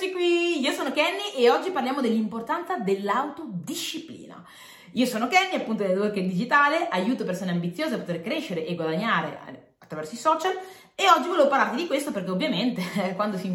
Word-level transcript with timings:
Eccoci 0.00 0.12
qui, 0.12 0.60
io 0.60 0.70
sono 0.70 0.92
Kenny 0.92 1.34
e 1.34 1.50
oggi 1.50 1.72
parliamo 1.72 2.00
dell'importanza 2.00 2.76
dell'autodisciplina. 2.76 4.44
Io 4.92 5.06
sono 5.06 5.26
Kenny, 5.26 5.56
appunto 5.56 5.82
del 5.82 5.94
Network 5.94 6.20
Digitale, 6.20 6.86
aiuto 6.88 7.24
persone 7.24 7.50
ambiziose 7.50 7.94
a 7.94 7.98
poter 7.98 8.22
crescere 8.22 8.64
e 8.64 8.76
guadagnare 8.76 9.72
attraverso 9.76 10.14
i 10.14 10.18
social 10.18 10.52
e 10.94 11.02
oggi 11.10 11.26
volevo 11.26 11.48
parlarti 11.48 11.74
di 11.74 11.88
questo 11.88 12.12
perché 12.12 12.30
ovviamente 12.30 12.80
quando 13.16 13.36
si 13.38 13.48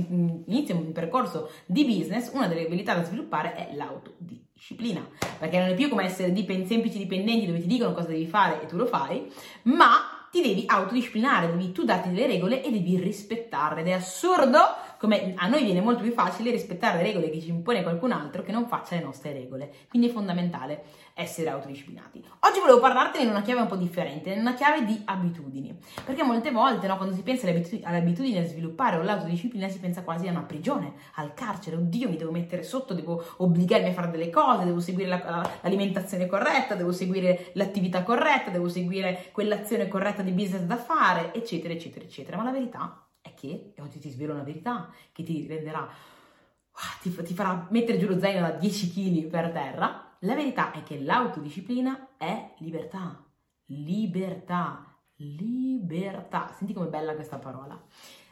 inizia 0.45 0.75
un 0.75 0.91
percorso 0.91 1.49
di 1.65 1.85
business 1.85 2.29
una 2.33 2.47
delle 2.47 2.65
abilità 2.65 2.93
da 2.93 3.05
sviluppare 3.05 3.55
è 3.55 3.73
l'autodisciplina, 3.73 5.07
perché 5.39 5.59
non 5.59 5.69
è 5.69 5.75
più 5.75 5.87
come 5.87 6.03
essere 6.03 6.33
dipend- 6.33 6.67
semplici 6.67 6.97
dipendenti 6.97 7.45
dove 7.45 7.61
ti 7.61 7.67
dicono 7.67 7.93
cosa 7.93 8.09
devi 8.09 8.27
fare 8.27 8.61
e 8.61 8.65
tu 8.65 8.75
lo 8.75 8.85
fai, 8.85 9.31
ma 9.61 10.27
ti 10.29 10.41
devi 10.41 10.63
autodisciplinare, 10.65 11.45
devi 11.45 11.71
tu 11.71 11.83
darti 11.85 12.09
delle 12.09 12.25
regole 12.25 12.63
e 12.63 12.71
devi 12.71 12.97
rispettarle. 12.97 13.81
Ed 13.81 13.87
è 13.87 13.91
assurdo 13.91 14.57
come 15.03 15.33
a 15.35 15.47
noi 15.47 15.65
viene 15.65 15.81
molto 15.81 16.01
più 16.01 16.13
facile 16.13 16.49
rispettare 16.49 16.95
le 16.95 17.03
regole 17.03 17.29
che 17.29 17.41
ci 17.41 17.49
impone 17.49 17.83
qualcun 17.83 18.13
altro 18.13 18.41
che 18.41 18.53
non 18.53 18.67
faccia 18.67 18.95
le 18.95 19.01
nostre 19.01 19.33
regole. 19.33 19.69
Quindi 19.89 20.07
è 20.07 20.11
fondamentale 20.13 20.83
essere 21.13 21.49
autodisciplinati. 21.49 22.23
Oggi 22.39 22.61
volevo 22.61 22.79
parlartene 22.79 23.25
in 23.25 23.29
una 23.29 23.41
chiave 23.41 23.59
un 23.59 23.67
po' 23.67 23.75
differente, 23.75 24.29
in 24.31 24.39
una 24.39 24.53
chiave 24.53 24.85
di 24.85 25.01
abitudini. 25.03 25.77
Perché 26.05 26.23
molte 26.23 26.51
volte, 26.51 26.87
no, 26.87 26.95
quando 26.95 27.13
si 27.15 27.21
pensa 27.21 27.49
all'abitudine 27.49 28.39
a 28.39 28.45
sviluppare 28.45 28.95
o 28.95 29.01
all'autodisciplina, 29.01 29.67
si 29.67 29.79
pensa 29.79 30.03
quasi 30.03 30.29
a 30.29 30.31
una 30.31 30.43
prigione, 30.43 30.93
al 31.15 31.33
carcere. 31.33 31.75
Oddio, 31.75 32.07
mi 32.07 32.15
devo 32.15 32.31
mettere 32.31 32.63
sotto, 32.63 32.93
devo 32.93 33.21
obbligarmi 33.39 33.89
a 33.89 33.91
fare 33.91 34.09
delle 34.09 34.29
cose, 34.29 34.63
devo 34.63 34.79
seguire 34.79 35.09
la, 35.09 35.49
l'alimentazione 35.63 36.27
corretta, 36.27 36.75
devo 36.75 36.93
seguire 36.93 37.51
l'attività 37.55 38.03
corretta, 38.03 38.51
devo 38.51 38.69
seguire 38.69 39.31
quell'azione 39.33 39.89
corretta 39.89 40.21
di 40.21 40.31
business 40.31 40.61
da 40.61 40.77
fare, 40.77 41.33
eccetera, 41.33 41.73
eccetera, 41.73 42.05
eccetera. 42.05 42.37
Ma 42.37 42.43
la 42.43 42.51
verità 42.51 43.03
che, 43.43 43.73
e 43.75 43.81
oggi 43.81 43.99
ti 43.99 44.09
svelo 44.09 44.33
una 44.33 44.43
verità 44.43 44.89
che 45.11 45.23
ti 45.23 45.45
renderà, 45.45 45.81
ah, 45.81 46.97
ti, 47.01 47.13
ti 47.13 47.33
farà 47.33 47.67
mettere 47.71 47.99
giù 47.99 48.07
lo 48.07 48.17
zaino 48.17 48.39
da 48.39 48.51
10 48.51 48.93
kg 48.93 49.27
per 49.27 49.51
terra, 49.51 50.15
la 50.19 50.35
verità 50.35 50.71
è 50.71 50.83
che 50.83 51.01
l'autodisciplina 51.01 52.15
è 52.17 52.53
libertà. 52.59 53.21
Libertà. 53.65 54.97
Libertà. 55.17 56.53
Senti 56.57 56.73
com'è 56.73 56.87
bella 56.87 57.15
questa 57.15 57.37
parola. 57.37 57.77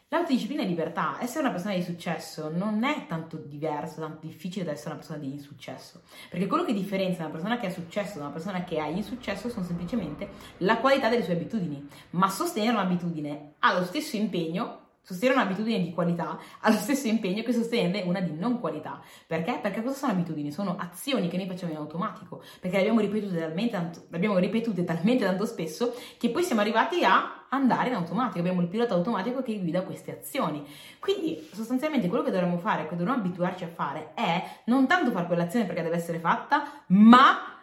L'autodisciplina 0.08 0.64
è 0.64 0.66
libertà. 0.66 1.18
Essere 1.20 1.42
una 1.42 1.52
persona 1.52 1.74
di 1.74 1.84
successo 1.84 2.50
non 2.50 2.84
è 2.86 3.08
tanto 3.08 3.36
diverso, 3.36 4.00
tanto 4.00 4.26
difficile 4.26 4.64
da 4.64 4.72
essere 4.72 4.92
una 4.92 5.00
persona 5.00 5.20
di 5.20 5.32
insuccesso. 5.32 6.04
Perché 6.30 6.48
quello 6.48 6.64
che 6.64 6.74
differenzia 6.74 7.26
una 7.26 7.34
persona 7.34 7.60
che 7.60 7.68
ha 7.68 7.72
successo 7.72 8.18
da 8.18 8.26
una 8.26 8.34
persona 8.34 8.64
che 8.64 8.80
ha 8.80 8.88
insuccesso 8.88 9.50
sono 9.50 9.66
semplicemente 9.66 10.30
la 10.60 10.78
qualità 10.78 11.10
delle 11.10 11.24
sue 11.24 11.34
abitudini. 11.34 11.88
Ma 12.12 12.30
sostenere 12.30 12.74
un'abitudine 12.74 13.56
ha 13.60 13.78
lo 13.78 13.84
stesso 13.84 14.16
impegno 14.16 14.91
Sostenere 15.04 15.40
un'abitudine 15.40 15.82
di 15.82 15.94
qualità 15.94 16.38
ha 16.60 16.70
lo 16.70 16.78
stesso 16.78 17.08
impegno 17.08 17.42
che 17.44 17.54
sostenere 17.54 18.08
una 18.08 18.20
di 18.20 18.34
non 18.34 18.60
qualità. 18.60 19.02
Perché? 19.26 19.60
Perché 19.62 19.82
cosa 19.82 19.96
sono 19.96 20.12
abitudini? 20.12 20.52
Sono 20.52 20.78
azioni 20.78 21.28
che 21.28 21.38
noi 21.38 21.48
facciamo 21.48 21.72
in 21.72 21.78
automatico, 21.78 22.44
perché 22.60 22.78
le 22.78 22.82
abbiamo 22.84 23.00
ripetute 23.00 23.38
talmente 23.40 23.72
tanto, 23.72 24.06
abbiamo 24.12 24.38
ripetute 24.38 24.84
talmente 24.84 25.26
tanto 25.26 25.46
spesso 25.46 25.94
che 26.18 26.30
poi 26.30 26.44
siamo 26.44 26.62
arrivati 26.62 27.04
a 27.04 27.46
andare 27.50 27.90
in 27.90 27.96
automatico, 27.96 28.40
abbiamo 28.40 28.62
il 28.62 28.68
pilota 28.68 28.94
automatico 28.94 29.42
che 29.42 29.60
guida 29.60 29.82
queste 29.82 30.18
azioni. 30.18 30.66
Quindi 31.00 31.50
sostanzialmente 31.52 32.08
quello 32.08 32.24
che 32.24 32.32
dovremmo 32.32 32.58
fare, 32.58 32.88
che 32.88 32.96
dovremmo 32.96 33.18
abituarci 33.18 33.64
a 33.64 33.70
fare 33.70 34.14
è 34.14 34.44
non 34.66 34.88
tanto 34.88 35.12
fare 35.12 35.26
quell'azione 35.26 35.66
perché 35.66 35.82
deve 35.82 35.96
essere 35.96 36.20
fatta, 36.20 36.84
ma 36.88 37.60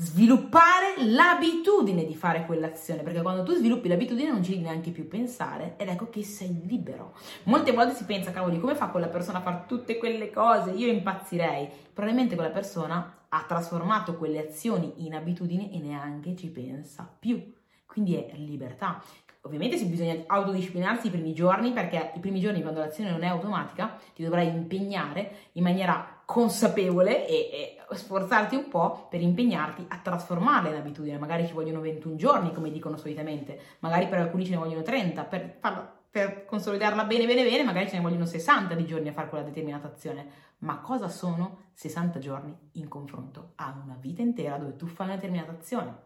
sviluppare 0.00 0.94
l'abitudine 0.98 2.04
di 2.04 2.14
fare 2.14 2.46
quell'azione, 2.46 3.02
perché 3.02 3.20
quando 3.20 3.42
tu 3.42 3.52
sviluppi 3.52 3.88
l'abitudine 3.88 4.30
non 4.30 4.44
ci 4.44 4.52
devi 4.52 4.62
neanche 4.62 4.92
più 4.92 5.08
pensare 5.08 5.74
ed 5.76 5.88
ecco 5.88 6.08
che 6.08 6.22
sei 6.22 6.62
libero. 6.66 7.14
Molte 7.44 7.72
volte 7.72 7.96
si 7.96 8.04
pensa, 8.04 8.30
cavoli, 8.30 8.60
come 8.60 8.76
fa 8.76 8.90
quella 8.90 9.08
persona 9.08 9.38
a 9.38 9.42
fare 9.42 9.64
tutte 9.66 9.98
quelle 9.98 10.30
cose? 10.30 10.70
Io 10.70 10.86
impazzirei. 10.86 11.68
Probabilmente 11.92 12.36
quella 12.36 12.52
persona 12.52 13.24
ha 13.28 13.44
trasformato 13.44 14.16
quelle 14.16 14.46
azioni 14.46 15.04
in 15.04 15.16
abitudini 15.16 15.72
e 15.72 15.80
neanche 15.80 16.36
ci 16.36 16.46
pensa 16.46 17.12
più. 17.18 17.52
Quindi 17.84 18.14
è 18.14 18.36
libertà. 18.36 19.02
Ovviamente 19.42 19.82
bisogna 19.84 20.14
autodisciplinarsi 20.26 21.08
i 21.08 21.10
primi 21.10 21.34
giorni 21.34 21.72
perché 21.72 22.12
i 22.14 22.20
primi 22.20 22.38
giorni 22.38 22.62
quando 22.62 22.78
l'azione 22.78 23.10
non 23.10 23.24
è 23.24 23.26
automatica 23.26 23.98
ti 24.14 24.22
dovrai 24.22 24.46
impegnare 24.46 25.48
in 25.52 25.64
maniera 25.64 26.17
consapevole 26.28 27.26
e, 27.26 27.78
e, 27.88 27.94
sforzarti 27.96 28.54
un 28.54 28.68
po' 28.68 29.06
per 29.08 29.22
impegnarti 29.22 29.86
a 29.88 29.96
trasformarla 29.96 30.68
in. 30.68 31.16
Magari 31.18 31.46
ci 31.46 31.54
vogliono 31.54 31.80
21 31.80 32.16
giorni, 32.16 32.52
come 32.52 32.70
dicono 32.70 32.98
solitamente, 32.98 33.58
magari 33.78 34.08
per 34.08 34.18
alcuni 34.18 34.44
ce 34.44 34.50
ne 34.50 34.58
vogliono 34.58 34.82
30, 34.82 35.24
per, 35.24 35.56
farla, 35.58 35.90
per 36.10 36.44
consolidarla 36.44 37.04
bene 37.04 37.24
bene 37.24 37.44
bene, 37.44 37.64
magari 37.64 37.88
ce 37.88 37.96
ne 37.96 38.02
vogliono 38.02 38.26
60 38.26 38.74
di 38.74 38.84
giorni 38.84 39.08
a 39.08 39.14
fare 39.14 39.30
quella 39.30 39.42
determinata 39.42 39.86
azione. 39.86 40.26
Ma 40.58 40.80
cosa 40.80 41.08
sono 41.08 41.70
60 41.72 42.18
giorni 42.18 42.54
in 42.72 42.88
confronto 42.88 43.52
a 43.54 43.80
una 43.82 43.96
vita 43.98 44.20
intera 44.20 44.58
dove 44.58 44.76
tu 44.76 44.86
fai 44.86 45.06
una 45.06 45.14
determinata 45.14 45.52
azione? 45.52 45.96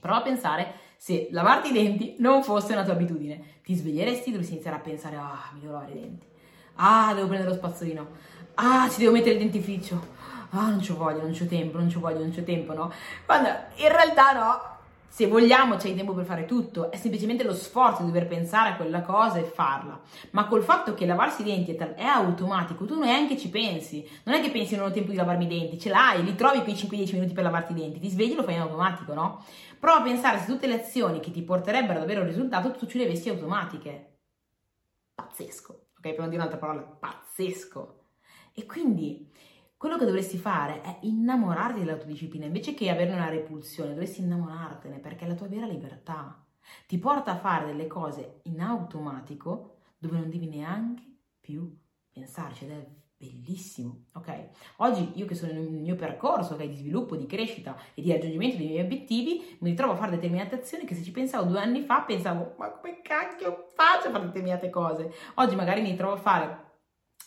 Prova 0.00 0.18
a 0.18 0.22
pensare 0.22 0.72
se 0.96 1.28
lavarti 1.30 1.68
i 1.68 1.72
denti 1.72 2.16
non 2.18 2.42
fosse 2.42 2.72
una 2.72 2.82
tua 2.82 2.94
abitudine. 2.94 3.60
Ti 3.62 3.76
sveglieresti, 3.76 4.30
dovresti 4.30 4.54
iniziare 4.54 4.78
a 4.78 4.80
pensare, 4.80 5.14
ah, 5.14 5.50
mi 5.54 5.60
devo 5.60 5.74
lavare 5.74 5.92
i 5.92 6.00
denti. 6.00 6.26
Ah, 6.78 7.14
devo 7.14 7.28
prendere 7.28 7.52
lo 7.52 7.56
spazzolino 7.56 8.34
ah, 8.56 8.88
ci 8.90 8.98
devo 8.98 9.12
mettere 9.12 9.32
il 9.32 9.38
dentifricio, 9.38 10.14
ah, 10.50 10.68
non 10.68 10.82
ci 10.82 10.92
voglio, 10.92 11.22
non 11.22 11.32
c'ho 11.32 11.46
tempo, 11.46 11.78
non 11.78 11.88
ci 11.88 11.98
voglio, 11.98 12.18
non 12.18 12.34
c'ho 12.34 12.42
tempo, 12.42 12.74
no? 12.74 12.92
Quando 13.24 13.48
in 13.76 13.88
realtà 13.88 14.32
no, 14.32 14.76
se 15.16 15.26
vogliamo 15.28 15.76
c'è 15.76 15.88
il 15.88 15.96
tempo 15.96 16.12
per 16.12 16.26
fare 16.26 16.44
tutto, 16.44 16.90
è 16.90 16.96
semplicemente 16.96 17.42
lo 17.42 17.54
sforzo 17.54 18.02
di 18.02 18.08
dover 18.08 18.26
pensare 18.26 18.70
a 18.70 18.76
quella 18.76 19.00
cosa 19.00 19.38
e 19.38 19.44
farla. 19.44 19.98
Ma 20.32 20.46
col 20.46 20.62
fatto 20.62 20.92
che 20.92 21.06
lavarsi 21.06 21.40
i 21.40 21.44
denti 21.44 21.72
è, 21.72 22.04
automatico, 22.04 22.84
tu 22.84 22.98
neanche 22.98 23.38
ci 23.38 23.48
pensi. 23.48 24.06
Non 24.24 24.34
è 24.34 24.42
che 24.42 24.50
pensi 24.50 24.76
non 24.76 24.86
ho 24.86 24.90
tempo 24.90 25.12
di 25.12 25.16
lavarmi 25.16 25.44
i 25.44 25.48
denti, 25.48 25.78
ce 25.78 25.88
l'hai, 25.88 26.22
li 26.22 26.34
trovi 26.34 26.60
quei 26.62 26.74
5-10 26.74 27.14
minuti 27.14 27.32
per 27.32 27.44
lavarti 27.44 27.72
i 27.72 27.76
denti, 27.76 27.98
ti 27.98 28.10
svegli 28.10 28.32
e 28.32 28.34
lo 28.36 28.42
fai 28.42 28.56
in 28.56 28.60
automatico, 28.60 29.14
no? 29.14 29.42
Prova 29.78 30.00
a 30.00 30.02
pensare 30.02 30.38
se 30.38 30.46
tutte 30.46 30.66
le 30.66 30.82
azioni 30.82 31.20
che 31.20 31.30
ti 31.30 31.42
porterebbero 31.42 31.98
ad 31.98 32.04
avere 32.04 32.20
un 32.20 32.26
risultato 32.26 32.72
tu 32.72 32.86
ce 32.86 32.98
le 32.98 33.04
avessi 33.04 33.30
automatiche. 33.30 34.18
Pazzesco, 35.14 35.72
ok? 35.96 36.00
Per 36.00 36.18
non 36.18 36.28
dire 36.28 36.42
un'altra 36.42 36.58
parola, 36.58 36.82
pazzesco. 36.82 38.05
E 38.58 38.64
quindi 38.64 39.30
quello 39.76 39.98
che 39.98 40.06
dovresti 40.06 40.38
fare 40.38 40.80
è 40.80 40.96
innamorarti 41.02 41.80
dell'autodisciplina 41.80 42.46
invece 42.46 42.72
che 42.72 42.88
averne 42.88 43.12
una 43.12 43.28
repulsione, 43.28 43.90
dovresti 43.90 44.22
innamorartene 44.22 44.98
perché 44.98 45.26
è 45.26 45.28
la 45.28 45.34
tua 45.34 45.46
vera 45.46 45.66
libertà. 45.66 46.42
Ti 46.86 46.96
porta 46.96 47.32
a 47.32 47.36
fare 47.36 47.66
delle 47.66 47.86
cose 47.86 48.40
in 48.44 48.62
automatico 48.62 49.80
dove 49.98 50.16
non 50.16 50.30
devi 50.30 50.48
neanche 50.48 51.02
più 51.38 51.70
pensarci 52.10 52.64
ed 52.64 52.70
è 52.70 52.88
bellissimo, 53.18 54.06
ok? 54.14 54.48
Oggi 54.76 55.12
io 55.16 55.26
che 55.26 55.34
sono 55.34 55.52
nel 55.52 55.68
mio 55.68 55.94
percorso 55.94 56.54
okay, 56.54 56.70
di 56.70 56.76
sviluppo, 56.76 57.14
di 57.14 57.26
crescita 57.26 57.76
e 57.92 58.00
di 58.00 58.10
raggiungimento 58.10 58.56
dei 58.56 58.68
miei 58.68 58.84
obiettivi, 58.84 59.58
mi 59.60 59.68
ritrovo 59.68 59.92
a 59.92 59.96
fare 59.96 60.12
determinate 60.12 60.54
azioni 60.54 60.86
che 60.86 60.94
se 60.94 61.02
ci 61.02 61.10
pensavo 61.10 61.44
due 61.44 61.60
anni 61.60 61.82
fa 61.82 62.00
pensavo 62.04 62.54
ma 62.56 62.70
come 62.70 63.02
cacchio 63.02 63.66
faccio 63.74 64.08
a 64.08 64.12
fare 64.12 64.24
determinate 64.24 64.70
cose? 64.70 65.12
Oggi 65.34 65.54
magari 65.54 65.82
mi 65.82 65.90
ritrovo 65.90 66.14
a 66.14 66.18
fare 66.18 66.65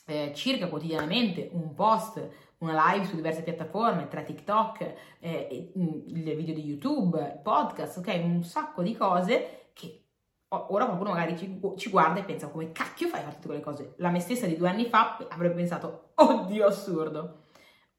eh, 0.09 0.34
circa 0.34 0.68
quotidianamente 0.68 1.50
un 1.53 1.75
post, 1.75 2.28
una 2.59 2.92
live 2.92 3.06
su 3.06 3.16
diverse 3.16 3.44
piattaforme, 3.44 4.08
tra 4.08 4.24
TikTok, 4.24 4.94
eh, 5.20 5.72
il 6.08 6.24
video 6.36 6.53
di 6.56 6.66
YouTube, 6.66 7.42
podcast, 7.44 7.97
ok? 7.97 8.19
Un 8.24 8.44
sacco 8.44 8.81
di 8.81 8.98
cose 8.98 9.69
che 9.74 10.06
ora 10.50 10.86
qualcuno 10.86 11.12
magari 11.12 11.38
ci, 11.38 11.62
ci, 11.78 11.90
guarda 11.92 12.19
e 12.19 12.24
pensa 12.24 12.48
come 12.48 12.72
cacchio 12.72 13.08
fai 13.08 13.19
a 13.19 13.24
fare 13.24 13.36
tutte 13.36 13.48
quelle 13.48 13.62
cose? 13.62 13.94
La 13.98 14.09
me 14.09 14.19
stessa 14.19 14.48
di 14.48 14.58
due 14.58 14.68
anni 14.68 14.86
fa 14.86 15.18
avrebbe 15.30 15.56
pensato, 15.56 16.12
oddio 16.16 16.66
assurdo. 16.66 17.44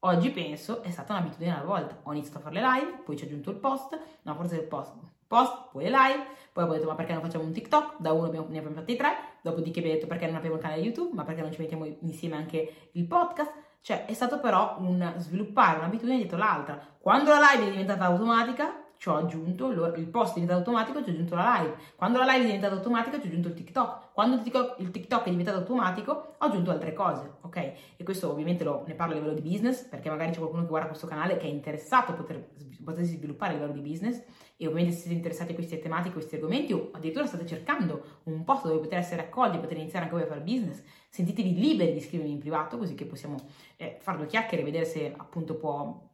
Oggi 0.00 0.30
penso 0.30 0.82
è 0.82 0.90
stata 0.90 1.12
un'abitudine 1.12 1.54
alla 1.54 1.64
volta. 1.64 2.00
Ho 2.02 2.12
iniziato 2.12 2.38
a 2.38 2.40
fare 2.40 2.54
le 2.54 2.62
live, 2.62 3.02
poi 3.04 3.16
ci 3.16 3.24
ho 3.24 3.26
aggiunto 3.28 3.50
il 3.50 3.56
post, 3.56 3.98
no 4.22 4.34
forse 4.34 4.56
il 4.56 4.66
post, 4.66 4.94
post, 5.30 5.68
poi 5.70 5.84
le 5.84 5.90
live, 5.90 6.26
poi 6.52 6.64
ho 6.64 6.72
detto 6.72 6.88
ma 6.88 6.96
perché 6.96 7.12
non 7.12 7.22
facciamo 7.22 7.44
un 7.44 7.52
TikTok? 7.52 8.00
Da 8.00 8.10
uno 8.10 8.26
abbiamo, 8.26 8.48
ne 8.48 8.58
abbiamo 8.58 8.74
fatti 8.74 8.96
tre, 8.96 9.16
dopodiché 9.42 9.78
abbiamo 9.78 9.94
detto 9.94 10.08
perché 10.08 10.26
non 10.26 10.34
abbiamo 10.34 10.56
il 10.56 10.62
canale 10.62 10.80
YouTube, 10.80 11.14
ma 11.14 11.22
perché 11.22 11.40
non 11.40 11.52
ci 11.52 11.60
mettiamo 11.60 11.86
insieme 12.00 12.34
anche 12.34 12.90
il 12.90 13.06
podcast? 13.06 13.52
Cioè 13.80 14.06
è 14.06 14.12
stato 14.12 14.40
però 14.40 14.74
un 14.80 15.14
sviluppare 15.18 15.78
un'abitudine 15.78 16.16
dietro 16.16 16.36
l'altra. 16.36 16.80
Quando 16.98 17.30
la 17.30 17.52
live 17.52 17.68
è 17.68 17.70
diventata 17.70 18.06
automatica, 18.06 18.74
ci 19.00 19.08
ho 19.08 19.16
aggiunto 19.16 19.70
il 19.70 20.08
post 20.08 20.32
è 20.32 20.40
diventato 20.40 20.58
automatico, 20.58 21.02
ci 21.02 21.08
ho 21.08 21.12
aggiunto 21.14 21.34
la 21.34 21.58
live. 21.58 21.74
Quando 21.96 22.18
la 22.18 22.26
live 22.26 22.42
è 22.42 22.44
diventata 22.44 22.74
automatica, 22.74 23.18
ci 23.18 23.24
ho 23.24 23.30
aggiunto 23.30 23.48
il 23.48 23.54
TikTok. 23.54 24.12
Quando 24.12 24.36
il 24.36 24.90
TikTok, 24.90 25.24
è 25.24 25.30
diventato 25.30 25.56
automatico, 25.56 26.34
ho 26.36 26.44
aggiunto 26.44 26.70
altre 26.70 26.92
cose, 26.92 27.36
ok? 27.40 27.56
E 27.96 28.04
questo 28.04 28.30
ovviamente 28.30 28.62
lo, 28.62 28.84
ne 28.86 28.92
parlo 28.92 29.14
a 29.14 29.16
livello 29.16 29.32
di 29.32 29.40
business, 29.40 29.84
perché 29.84 30.10
magari 30.10 30.32
c'è 30.32 30.36
qualcuno 30.36 30.64
che 30.64 30.68
guarda 30.68 30.88
questo 30.88 31.06
canale 31.06 31.38
che 31.38 31.46
è 31.46 31.48
interessato 31.48 32.12
a 32.12 32.14
poter, 32.14 32.46
potersi 32.84 33.16
sviluppare 33.16 33.52
a 33.52 33.54
livello 33.54 33.72
di 33.72 33.80
business 33.80 34.22
e 34.58 34.66
ovviamente 34.66 34.92
se 34.92 34.98
siete 34.98 35.16
interessati 35.16 35.52
a 35.52 35.54
queste 35.54 35.78
tematiche, 35.78 36.10
a 36.10 36.12
questi 36.12 36.34
argomenti 36.34 36.74
o 36.74 36.90
addirittura 36.92 37.24
state 37.24 37.46
cercando 37.46 38.18
un 38.24 38.44
posto 38.44 38.68
dove 38.68 38.80
poter 38.80 38.98
essere 38.98 39.22
accolti, 39.22 39.56
poter 39.56 39.78
iniziare 39.78 40.04
anche 40.04 40.16
voi 40.16 40.26
a 40.26 40.28
fare 40.28 40.42
business, 40.42 40.82
sentitevi 41.08 41.54
liberi 41.54 41.94
di 41.94 42.00
scrivermi 42.00 42.32
in 42.34 42.38
privato 42.38 42.76
così 42.76 42.94
che 42.94 43.06
possiamo 43.06 43.36
eh, 43.76 43.96
fare 43.98 44.18
due 44.18 44.26
chiacchiere 44.26 44.60
e 44.60 44.64
vedere 44.66 44.84
se 44.84 45.14
appunto 45.16 45.54
può, 45.54 46.06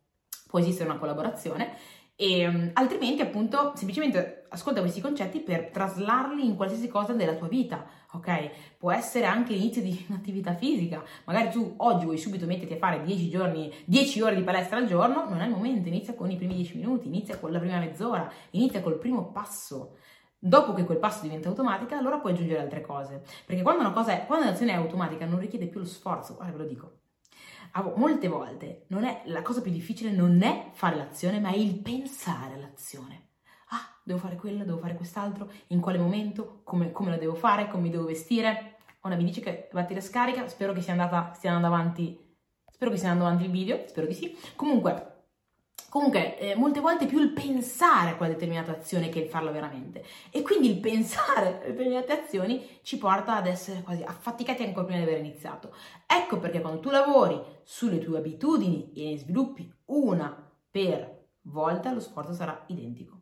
può 0.46 0.60
esistere 0.60 0.88
una 0.88 1.00
collaborazione 1.00 2.04
E 2.18 2.46
um, 2.46 2.70
altrimenti, 2.72 3.20
appunto, 3.20 3.72
semplicemente 3.74 4.46
ascolta 4.48 4.80
questi 4.80 5.02
concetti 5.02 5.40
per 5.40 5.68
traslarli 5.68 6.46
in 6.46 6.56
qualsiasi 6.56 6.88
cosa 6.88 7.12
della 7.12 7.34
tua 7.34 7.46
vita, 7.46 7.84
ok? 8.12 8.76
Può 8.78 8.90
essere 8.90 9.26
anche 9.26 9.52
l'inizio 9.52 9.82
di 9.82 10.02
un'attività 10.08 10.54
fisica. 10.54 11.04
Magari 11.24 11.50
tu 11.50 11.74
oggi 11.76 12.04
vuoi 12.06 12.16
subito 12.16 12.46
metterti 12.46 12.72
a 12.72 12.78
fare 12.78 13.02
10 13.02 13.28
giorni, 13.28 13.70
10 13.84 14.22
ore 14.22 14.34
di 14.34 14.42
palestra 14.42 14.78
al 14.78 14.86
giorno, 14.86 15.28
non 15.28 15.40
è 15.40 15.44
il 15.44 15.50
momento, 15.50 15.88
inizia 15.88 16.14
con 16.14 16.30
i 16.30 16.36
primi 16.36 16.54
10 16.54 16.78
minuti, 16.78 17.06
inizia 17.08 17.36
con 17.36 17.52
la 17.52 17.58
prima 17.58 17.78
mezz'ora, 17.78 18.32
inizia 18.52 18.80
col 18.80 18.98
primo 18.98 19.30
passo. 19.30 19.96
Dopo 20.38 20.72
che 20.72 20.84
quel 20.84 20.98
passo 20.98 21.22
diventa 21.22 21.50
automatica, 21.50 21.98
allora 21.98 22.18
puoi 22.18 22.32
aggiungere 22.32 22.60
altre 22.60 22.80
cose. 22.80 23.22
Perché 23.44 23.60
quando 23.60 23.82
una 23.82 23.92
cosa 23.92 24.12
è, 24.12 24.24
quando 24.24 24.46
un'azione 24.46 24.72
è 24.72 24.76
automatica 24.76 25.26
non 25.26 25.38
richiede 25.38 25.66
più 25.66 25.80
lo 25.80 25.86
sforzo, 25.86 26.34
guarda 26.34 26.56
ve 26.56 26.62
lo 26.62 26.68
dico 26.68 26.92
molte 27.96 28.28
volte 28.28 28.84
è, 29.04 29.22
la 29.26 29.42
cosa 29.42 29.60
più 29.60 29.70
difficile 29.70 30.10
non 30.10 30.42
è 30.42 30.70
fare 30.72 30.96
l'azione, 30.96 31.40
ma 31.40 31.50
è 31.50 31.56
il 31.56 31.78
pensare 31.78 32.54
all'azione. 32.54 33.30
Ah, 33.70 34.00
devo 34.02 34.18
fare 34.18 34.36
quello, 34.36 34.64
devo 34.64 34.78
fare 34.78 34.94
quest'altro, 34.94 35.50
in 35.68 35.80
quale 35.80 35.98
momento, 35.98 36.60
come, 36.64 36.92
come 36.92 37.10
lo 37.10 37.16
devo 37.16 37.34
fare, 37.34 37.68
come 37.68 37.84
mi 37.84 37.90
devo 37.90 38.04
vestire. 38.04 38.76
Ora 39.00 39.16
mi 39.16 39.24
dice 39.24 39.40
che 39.40 39.68
la 39.72 39.80
batteria 39.80 40.02
scarica, 40.02 40.48
spero 40.48 40.72
che 40.72 40.80
sia 40.80 40.92
andata, 40.92 41.32
stia 41.34 41.52
andando 41.52 41.74
avanti, 41.74 42.36
spero 42.70 42.90
che 42.90 42.96
stia 42.96 43.10
andando 43.10 43.30
avanti 43.30 43.46
il 43.46 43.56
video, 43.56 43.86
spero 43.86 44.06
di 44.06 44.14
sì. 44.14 44.36
Comunque, 44.54 45.15
Comunque, 45.96 46.38
eh, 46.38 46.54
molte 46.54 46.80
volte 46.80 47.06
più 47.06 47.18
il 47.20 47.32
pensare 47.32 48.10
a 48.10 48.16
quella 48.16 48.34
determinata 48.34 48.70
azione 48.70 49.08
che 49.08 49.20
il 49.20 49.30
farla 49.30 49.50
veramente. 49.50 50.04
E 50.30 50.42
quindi 50.42 50.68
il 50.68 50.78
pensare 50.78 51.62
a 51.62 51.66
determinate 51.68 52.12
azioni 52.12 52.80
ci 52.82 52.98
porta 52.98 53.36
ad 53.36 53.46
essere 53.46 53.80
quasi 53.80 54.02
affaticati 54.02 54.62
ancora 54.62 54.84
prima 54.84 55.02
di 55.02 55.08
aver 55.08 55.20
iniziato. 55.20 55.74
Ecco 56.06 56.38
perché 56.38 56.60
quando 56.60 56.80
tu 56.80 56.90
lavori 56.90 57.40
sulle 57.62 57.98
tue 57.98 58.18
abitudini 58.18 58.92
e 58.92 59.08
ne 59.08 59.16
sviluppi 59.16 59.72
una 59.86 60.52
per 60.70 61.28
volta, 61.44 61.94
lo 61.94 62.00
sforzo 62.00 62.34
sarà 62.34 62.64
identico. 62.66 63.18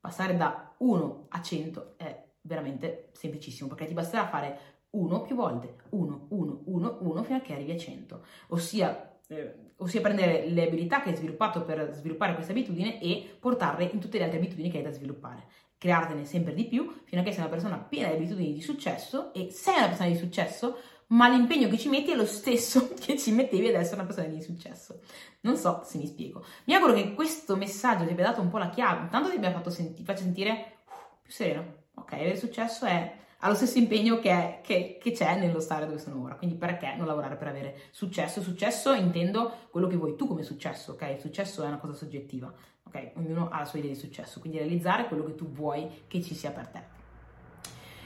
Passare 0.00 0.36
da 0.36 0.74
1 0.78 1.26
a 1.28 1.40
100 1.40 1.94
è 1.98 2.30
veramente 2.40 3.10
semplicissimo 3.12 3.68
perché 3.68 3.86
ti 3.86 3.94
basterà 3.94 4.26
fare 4.26 4.58
1 4.90 5.20
più 5.20 5.36
volte, 5.36 5.76
1, 5.90 6.26
1, 6.30 6.62
1, 6.64 6.98
1 7.00 7.22
fino 7.22 7.38
a 7.38 7.40
che 7.40 7.52
arrivi 7.52 7.70
a 7.70 7.78
100. 7.78 8.24
Ossia 8.48 9.17
eh, 9.28 9.54
ossia 9.76 10.00
prendere 10.00 10.48
le 10.48 10.66
abilità 10.66 11.02
che 11.02 11.10
hai 11.10 11.16
sviluppato 11.16 11.64
per 11.64 11.90
sviluppare 11.92 12.34
questa 12.34 12.52
abitudine 12.52 13.00
e 13.00 13.36
portarle 13.38 13.90
in 13.92 14.00
tutte 14.00 14.18
le 14.18 14.24
altre 14.24 14.38
abitudini 14.38 14.70
che 14.70 14.78
hai 14.78 14.82
da 14.82 14.90
sviluppare. 14.90 15.46
Creartene 15.76 16.24
sempre 16.24 16.54
di 16.54 16.64
più 16.64 17.02
fino 17.04 17.20
a 17.20 17.24
che 17.24 17.30
sei 17.30 17.40
una 17.40 17.50
persona 17.50 17.76
piena 17.76 18.08
di 18.08 18.16
abitudini 18.16 18.52
di 18.52 18.60
successo 18.60 19.32
e 19.32 19.50
sei 19.50 19.76
una 19.76 19.88
persona 19.88 20.08
di 20.08 20.16
successo, 20.16 20.78
ma 21.08 21.28
l'impegno 21.28 21.68
che 21.68 21.78
ci 21.78 21.88
metti 21.88 22.10
è 22.10 22.16
lo 22.16 22.26
stesso 22.26 22.92
che 22.98 23.16
ci 23.16 23.32
mettevi 23.32 23.68
ad 23.68 23.74
essere 23.74 23.96
una 23.96 24.06
persona 24.06 24.26
di 24.26 24.42
successo. 24.42 25.00
Non 25.42 25.56
so 25.56 25.82
se 25.84 25.98
mi 25.98 26.06
spiego. 26.06 26.44
Mi 26.64 26.74
auguro 26.74 26.94
che 26.94 27.14
questo 27.14 27.56
messaggio 27.56 28.04
ti 28.04 28.10
abbia 28.10 28.24
dato 28.24 28.40
un 28.40 28.48
po' 28.48 28.58
la 28.58 28.70
chiave, 28.70 29.02
intanto 29.02 29.30
ti 29.30 29.36
abbia 29.36 29.52
fatto 29.52 29.70
senti- 29.70 30.02
faccia 30.02 30.22
sentire 30.22 30.78
uh, 30.86 31.20
più 31.22 31.32
sereno. 31.32 31.76
Ok, 31.94 32.12
avere 32.14 32.36
successo 32.36 32.86
è 32.86 33.16
ha 33.40 33.48
lo 33.48 33.54
stesso 33.54 33.78
impegno 33.78 34.18
che, 34.18 34.58
che, 34.62 34.98
che, 35.00 35.12
c'è 35.12 35.38
nello 35.38 35.60
stare 35.60 35.86
dove 35.86 35.98
sono 35.98 36.22
ora. 36.22 36.34
Quindi 36.34 36.56
perché 36.56 36.94
non 36.96 37.06
lavorare 37.06 37.36
per 37.36 37.48
avere 37.48 37.80
successo? 37.90 38.42
Successo 38.42 38.92
intendo 38.92 39.52
quello 39.70 39.86
che 39.86 39.96
vuoi 39.96 40.16
tu 40.16 40.26
come 40.26 40.42
successo, 40.42 40.92
ok? 40.92 41.02
Il 41.14 41.20
successo 41.20 41.62
è 41.62 41.66
una 41.66 41.78
cosa 41.78 41.94
soggettiva, 41.94 42.52
ok? 42.82 43.12
Ognuno 43.14 43.48
ha 43.50 43.60
la 43.60 43.64
sua 43.64 43.78
idea 43.78 43.92
di 43.92 43.98
successo, 43.98 44.40
quindi 44.40 44.58
realizzare 44.58 45.06
quello 45.06 45.24
che 45.24 45.36
tu 45.36 45.46
vuoi 45.46 45.88
che 46.08 46.20
ci 46.20 46.34
sia 46.34 46.50
per 46.50 46.66
te. 46.66 46.96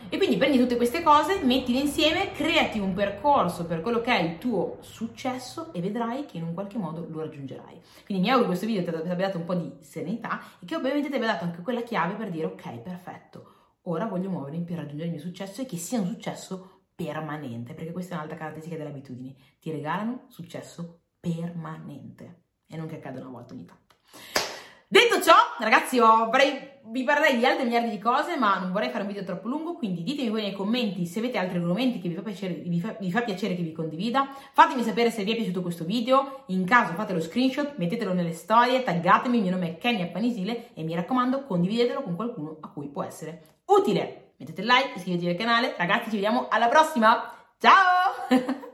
E 0.09 0.19
quindi 0.19 0.37
prendi 0.37 0.59
tutte 0.59 0.77
queste 0.77 1.01
cose, 1.01 1.41
mettile 1.43 1.79
insieme, 1.79 2.33
creati 2.33 2.79
un 2.79 2.93
percorso 2.93 3.65
per 3.65 3.81
quello 3.81 4.03
che 4.03 4.15
è 4.15 4.21
il 4.21 4.37
tuo 4.37 4.79
successo 4.81 5.73
e 5.73 5.81
vedrai 5.81 6.27
che 6.27 6.37
in 6.37 6.43
un 6.43 6.53
qualche 6.53 6.77
modo 6.77 7.07
lo 7.09 7.21
raggiungerai. 7.21 7.81
Quindi 8.05 8.25
mi 8.25 8.29
auguro 8.29 8.51
che 8.51 8.59
questo 8.59 8.67
video 8.67 8.83
ti 8.83 9.09
abbia 9.09 9.27
dato 9.27 9.39
un 9.39 9.45
po' 9.45 9.55
di 9.55 9.73
serenità 9.81 10.43
e 10.59 10.67
che 10.67 10.77
ovviamente 10.77 11.09
ti 11.09 11.15
abbia 11.15 11.29
dato 11.29 11.45
anche 11.45 11.63
quella 11.63 11.83
chiave 11.83 12.15
per 12.15 12.29
dire 12.29 12.47
ok, 12.47 12.79
perfetto 12.81 13.52
ora 13.83 14.07
voglio 14.07 14.31
muovermi 14.31 14.63
per 14.63 14.77
raggiungere 14.77 15.07
il 15.07 15.15
mio 15.15 15.21
successo 15.21 15.63
e 15.63 15.67
che 15.67 15.77
sia 15.77 16.01
un 16.01 16.07
successo 16.07 16.83
permanente, 16.95 17.75
perché 17.75 17.93
questa 17.93 18.15
è 18.15 18.17
un'altra 18.17 18.37
caratteristica 18.37 18.77
delle 18.77 18.91
abitudini, 18.91 19.37
ti 19.61 19.71
regalano 19.71 20.27
successo 20.29 21.01
permanente 21.19 22.43
e 22.67 22.77
non 22.77 22.87
che 22.87 22.97
accada 22.97 23.21
una 23.21 23.31
volta 23.31 23.55
ogni 23.55 23.65
tanto. 23.65 23.97
Detto 24.93 25.23
ciò, 25.23 25.33
ragazzi, 25.59 25.99
vorrei, 25.99 26.69
vi 26.91 27.03
parlerei 27.03 27.39
di 27.39 27.47
altre 27.47 27.65
miliardi 27.65 27.89
di 27.89 27.99
cose, 27.99 28.37
ma 28.37 28.59
non 28.59 28.73
vorrei 28.73 28.91
fare 28.91 29.05
un 29.05 29.09
video 29.09 29.25
troppo 29.25 29.49
lungo, 29.49 29.75
quindi 29.75 30.03
ditemi 30.03 30.29
voi 30.29 30.43
nei 30.43 30.53
commenti 30.53 31.07
se 31.07 31.19
avete 31.21 31.39
altri 31.39 31.57
argomenti 31.57 31.99
che 31.99 32.11
vi 32.11 32.15
fa, 32.15 32.21
piacere, 32.21 32.53
vi, 32.57 32.79
fa, 32.79 32.95
vi 33.01 33.11
fa 33.11 33.23
piacere 33.23 33.57
che 33.57 33.63
vi 33.63 33.73
condivida. 33.73 34.29
Fatemi 34.53 34.83
sapere 34.83 35.11
se 35.11 35.25
vi 35.25 35.33
è 35.33 35.35
piaciuto 35.35 35.63
questo 35.63 35.87
video, 35.87 36.45
in 36.49 36.67
caso 36.67 36.93
fate 36.93 37.15
lo 37.15 37.21
screenshot, 37.21 37.73
mettetelo 37.79 38.13
nelle 38.13 38.35
storie, 38.35 38.83
taggatemi, 38.83 39.39
il 39.39 39.43
mio 39.43 39.53
nome 39.53 39.69
è 39.71 39.79
Kenya 39.79 40.09
Panisile 40.09 40.75
e 40.75 40.83
mi 40.83 40.95
raccomando 40.95 41.45
condividetelo 41.45 42.03
con 42.03 42.15
qualcuno 42.15 42.59
a 42.61 42.69
cui 42.69 42.89
può 42.89 43.03
essere 43.03 43.61
utile. 43.79 44.33
Mettete 44.37 44.63
like, 44.63 44.93
iscrivetevi 44.97 45.31
al 45.31 45.37
canale, 45.37 45.75
ragazzi 45.77 46.11
ci 46.11 46.17
vediamo 46.17 46.49
alla 46.49 46.69
prossima, 46.69 47.33
ciao! 47.59 48.71